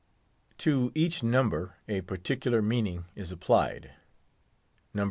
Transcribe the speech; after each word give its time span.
To 0.57 0.91
each 0.95 1.21
number 1.21 1.75
a 1.87 2.01
particular 2.01 2.63
meaning 2.63 3.05
is 3.13 3.31
applied. 3.31 3.91
No. 4.95 4.99